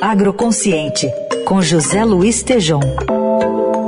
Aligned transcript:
Agroconsciente, 0.00 1.06
com 1.46 1.62
José 1.62 2.04
Luiz 2.04 2.42
Tejom. 2.42 2.80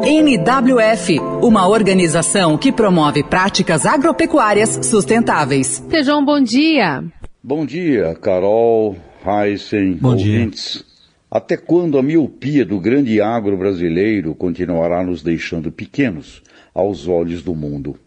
NWF, 0.04 1.18
uma 1.42 1.68
organização 1.68 2.56
que 2.56 2.72
promove 2.72 3.22
práticas 3.22 3.84
agropecuárias 3.84 4.86
sustentáveis. 4.86 5.80
Tejom, 5.90 6.24
bom 6.24 6.40
dia. 6.40 7.04
Bom 7.42 7.66
dia, 7.66 8.14
Carol, 8.14 8.96
Heisen, 9.24 9.94
bom 9.94 10.12
ouvintes. 10.12 10.74
Dia. 10.74 10.84
Até 11.30 11.56
quando 11.56 11.98
a 11.98 12.02
miopia 12.02 12.64
do 12.64 12.80
grande 12.80 13.20
agro 13.20 13.56
brasileiro 13.56 14.34
continuará 14.34 15.02
nos 15.04 15.22
deixando 15.22 15.70
pequenos 15.70 16.42
aos 16.72 17.06
olhos 17.08 17.42
do 17.42 17.54
mundo? 17.54 17.98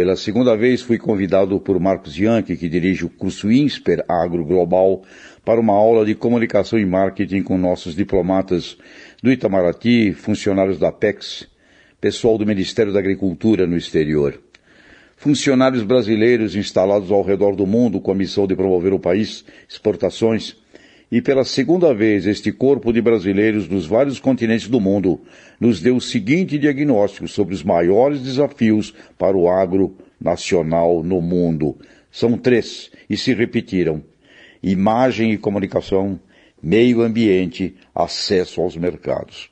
Pela 0.00 0.16
segunda 0.16 0.56
vez 0.56 0.80
fui 0.80 0.96
convidado 0.96 1.60
por 1.60 1.78
Marcos 1.78 2.16
Yankee, 2.16 2.56
que 2.56 2.70
dirige 2.70 3.04
o 3.04 3.10
curso 3.10 3.52
INSPER 3.52 4.02
Agro 4.08 4.42
Global, 4.46 5.02
para 5.44 5.60
uma 5.60 5.74
aula 5.74 6.06
de 6.06 6.14
comunicação 6.14 6.78
e 6.78 6.86
marketing 6.86 7.42
com 7.42 7.58
nossos 7.58 7.94
diplomatas 7.94 8.78
do 9.22 9.30
Itamaraty, 9.30 10.14
funcionários 10.14 10.78
da 10.78 10.90
PEX, 10.90 11.46
pessoal 12.00 12.38
do 12.38 12.46
Ministério 12.46 12.94
da 12.94 12.98
Agricultura 12.98 13.66
no 13.66 13.76
exterior. 13.76 14.40
Funcionários 15.18 15.82
brasileiros 15.82 16.56
instalados 16.56 17.10
ao 17.10 17.22
redor 17.22 17.54
do 17.54 17.66
mundo 17.66 18.00
com 18.00 18.10
a 18.10 18.14
missão 18.14 18.46
de 18.46 18.56
promover 18.56 18.94
o 18.94 18.98
país, 18.98 19.44
exportações, 19.68 20.56
e 21.10 21.20
pela 21.20 21.44
segunda 21.44 21.92
vez 21.92 22.26
este 22.26 22.52
corpo 22.52 22.92
de 22.92 23.00
brasileiros 23.00 23.66
dos 23.66 23.86
vários 23.86 24.20
continentes 24.20 24.68
do 24.68 24.80
mundo 24.80 25.20
nos 25.58 25.80
deu 25.80 25.96
o 25.96 26.00
seguinte 26.00 26.56
diagnóstico 26.56 27.26
sobre 27.26 27.54
os 27.54 27.64
maiores 27.64 28.20
desafios 28.20 28.94
para 29.18 29.36
o 29.36 29.48
agro 29.48 29.96
nacional 30.20 31.02
no 31.02 31.20
mundo. 31.20 31.76
São 32.12 32.38
três 32.38 32.90
e 33.08 33.16
se 33.16 33.34
repetiram: 33.34 34.02
imagem 34.62 35.32
e 35.32 35.38
comunicação, 35.38 36.20
meio 36.62 37.02
ambiente, 37.02 37.74
acesso 37.94 38.60
aos 38.60 38.76
mercados. 38.76 39.48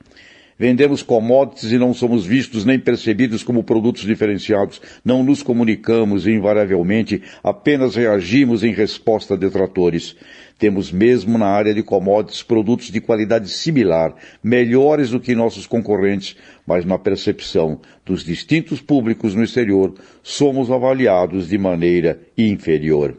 Vendemos 0.59 1.01
commodities 1.01 1.71
e 1.71 1.77
não 1.77 1.93
somos 1.93 2.25
vistos 2.25 2.65
nem 2.65 2.77
percebidos 2.77 3.43
como 3.43 3.63
produtos 3.63 4.03
diferenciados. 4.03 4.81
Não 5.05 5.23
nos 5.23 5.41
comunicamos 5.41 6.27
invariavelmente, 6.27 7.23
apenas 7.41 7.95
reagimos 7.95 8.61
em 8.61 8.73
resposta 8.73 9.35
a 9.35 9.37
detratores. 9.37 10.17
Temos 10.57 10.91
mesmo 10.91 11.37
na 11.37 11.45
área 11.45 11.73
de 11.73 11.81
commodities 11.81 12.43
produtos 12.43 12.91
de 12.91 12.99
qualidade 12.99 13.47
similar, 13.47 14.13
melhores 14.43 15.11
do 15.11 15.19
que 15.21 15.33
nossos 15.33 15.65
concorrentes, 15.65 16.35
mas 16.67 16.83
na 16.83 16.99
percepção 16.99 17.79
dos 18.05 18.25
distintos 18.25 18.81
públicos 18.81 19.33
no 19.33 19.43
exterior, 19.45 19.93
somos 20.21 20.69
avaliados 20.69 21.47
de 21.47 21.57
maneira 21.57 22.19
inferior. 22.37 23.15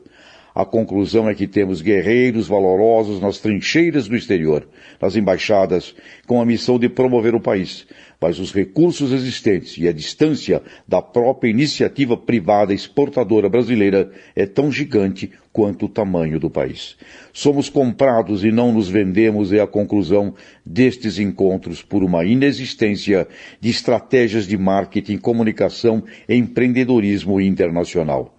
A 0.60 0.64
conclusão 0.66 1.26
é 1.26 1.34
que 1.34 1.46
temos 1.46 1.80
guerreiros 1.80 2.46
valorosos 2.46 3.18
nas 3.18 3.38
trincheiras 3.38 4.06
do 4.06 4.14
exterior, 4.14 4.68
nas 5.00 5.16
embaixadas, 5.16 5.94
com 6.26 6.38
a 6.38 6.44
missão 6.44 6.78
de 6.78 6.86
promover 6.86 7.34
o 7.34 7.40
país, 7.40 7.86
mas 8.20 8.38
os 8.38 8.52
recursos 8.52 9.10
existentes 9.10 9.78
e 9.78 9.88
a 9.88 9.92
distância 9.92 10.62
da 10.86 11.00
própria 11.00 11.48
iniciativa 11.48 12.14
privada 12.14 12.74
exportadora 12.74 13.48
brasileira 13.48 14.12
é 14.36 14.44
tão 14.44 14.70
gigante 14.70 15.32
quanto 15.50 15.86
o 15.86 15.88
tamanho 15.88 16.38
do 16.38 16.50
país. 16.50 16.94
Somos 17.32 17.70
comprados 17.70 18.44
e 18.44 18.52
não 18.52 18.70
nos 18.70 18.86
vendemos 18.86 19.54
é 19.54 19.60
a 19.60 19.66
conclusão 19.66 20.34
destes 20.62 21.18
encontros 21.18 21.82
por 21.82 22.04
uma 22.04 22.22
inexistência 22.22 23.26
de 23.58 23.70
estratégias 23.70 24.46
de 24.46 24.58
marketing, 24.58 25.16
comunicação 25.16 26.04
e 26.28 26.34
empreendedorismo 26.34 27.40
internacional. 27.40 28.36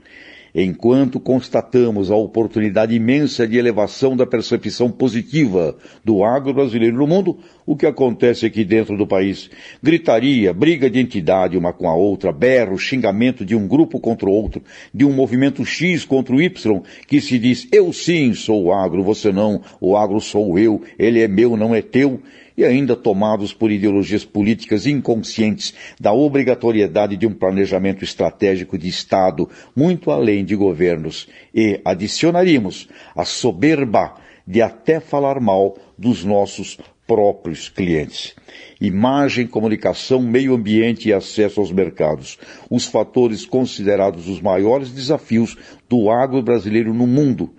Enquanto 0.54 1.20
constatamos 1.20 2.12
a 2.12 2.16
oportunidade 2.16 2.94
imensa 2.94 3.48
de 3.48 3.58
elevação 3.58 4.18
da 4.18 4.26
percepção 4.26 4.92
positiva 4.92 5.78
do 6.04 6.26
agro 6.26 6.54
brasileiro 6.54 6.98
no 6.98 7.08
mundo, 7.08 7.38
o 7.66 7.76
que 7.76 7.86
acontece 7.86 8.46
aqui 8.46 8.66
dentro 8.66 8.98
do 8.98 9.08
país? 9.08 9.50
Gritaria, 9.82 10.54
briga 10.54 10.90
de 10.90 11.00
entidade 11.00 11.58
uma 11.58 11.72
com 11.72 11.88
a 11.88 11.96
outra, 11.96 12.34
berro, 12.34 12.78
xingamento 12.78 13.46
de 13.46 13.56
um 13.56 13.66
grupo 13.66 13.98
contra 13.98 14.28
o 14.28 14.34
outro, 14.34 14.62
de 14.94 15.06
um 15.06 15.14
movimento 15.14 15.64
X 15.64 16.04
contra 16.04 16.36
o 16.36 16.42
Y, 16.42 16.82
que 17.08 17.22
se 17.22 17.40
diz 17.40 17.68
eu 17.72 17.94
sim 17.94 18.34
sou 18.34 18.66
o 18.66 18.74
agro, 18.74 19.04
você 19.04 19.32
não, 19.32 19.62
o 19.80 19.96
agro 19.96 20.20
sou 20.20 20.60
eu, 20.60 20.82
ele 21.00 21.22
é 21.22 21.30
meu, 21.30 21.56
não 21.56 21.74
é 21.74 21.82
teu, 21.82 22.22
e 22.62 22.66
ainda 22.66 22.96
tomados 22.96 23.54
por 23.54 23.72
ideologias 23.72 24.24
políticas 24.24 24.86
inconscientes 24.86 25.74
da 26.00 26.14
obrigatoriedade 26.14 27.18
de 27.18 27.26
um 27.26 27.34
planejamento 27.34 28.04
estratégico 28.04 28.78
de 28.78 28.88
Estado 28.88 29.50
muito 29.76 30.12
além 30.12 30.46
de 30.46 30.56
governos. 30.56 31.28
E 31.54 31.82
adicionaríamos 31.84 32.88
a 33.16 33.26
soberba 33.26 34.14
de 34.46 34.62
até 34.62 35.00
falar 35.00 35.40
mal 35.40 35.76
dos 35.98 36.24
nossos 36.24 36.78
próprios 37.08 37.68
clientes. 37.68 38.36
Imagem, 38.80 39.48
comunicação, 39.48 40.22
meio 40.22 40.54
ambiente 40.54 41.10
e 41.10 41.14
acesso 41.14 41.60
aos 41.60 41.72
mercados. 41.72 42.38
Os 42.70 42.86
fatores 42.86 43.44
considerados 43.44 44.28
os 44.28 44.40
maiores 44.40 44.92
desafios 44.92 45.58
do 45.90 46.12
agro 46.12 46.44
brasileiro 46.44 46.94
no 46.94 47.08
mundo 47.08 47.50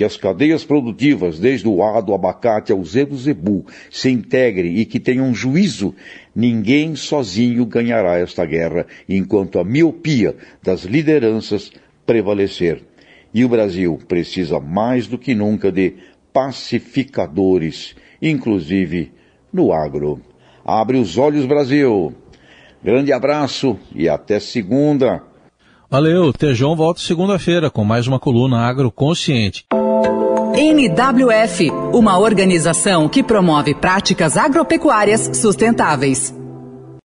que 0.00 0.04
as 0.04 0.16
cadeias 0.16 0.64
produtivas, 0.64 1.38
desde 1.38 1.68
o 1.68 1.82
A 1.82 2.00
do 2.00 2.14
abacate 2.14 2.72
ao 2.72 2.82
Z 2.82 3.04
do 3.04 3.18
zebu, 3.18 3.66
se 3.90 4.08
integrem 4.08 4.78
e 4.78 4.86
que 4.86 4.98
tenham 4.98 5.34
juízo, 5.34 5.94
ninguém 6.34 6.96
sozinho 6.96 7.66
ganhará 7.66 8.16
esta 8.16 8.46
guerra, 8.46 8.86
enquanto 9.06 9.58
a 9.58 9.62
miopia 9.62 10.34
das 10.62 10.84
lideranças 10.84 11.70
prevalecer. 12.06 12.82
E 13.34 13.44
o 13.44 13.48
Brasil 13.50 13.98
precisa 14.08 14.58
mais 14.58 15.06
do 15.06 15.18
que 15.18 15.34
nunca 15.34 15.70
de 15.70 15.96
pacificadores, 16.32 17.94
inclusive 18.22 19.12
no 19.52 19.70
agro. 19.70 20.18
Abre 20.64 20.96
os 20.96 21.18
olhos, 21.18 21.44
Brasil! 21.44 22.14
Grande 22.82 23.12
abraço 23.12 23.78
e 23.94 24.08
até 24.08 24.40
segunda. 24.40 25.29
Valeu, 25.90 26.32
Tejão 26.32 26.76
volta 26.76 27.00
segunda-feira 27.00 27.68
com 27.68 27.84
mais 27.84 28.06
uma 28.06 28.20
coluna 28.20 28.60
agroconsciente. 28.60 29.66
NWF, 30.54 31.68
uma 31.92 32.16
organização 32.16 33.08
que 33.08 33.24
promove 33.24 33.74
práticas 33.74 34.36
agropecuárias 34.36 35.32
sustentáveis. 35.34 36.32